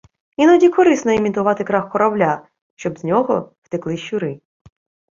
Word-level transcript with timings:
Іноді 0.37 0.69
корисно 0.69 1.11
імітувати 1.13 1.63
крах 1.63 1.91
корабля, 1.91 2.47
щоб 2.75 2.97
з 2.99 3.03
нього 3.03 3.53
втекли 3.63 3.97
щури. 3.97 4.39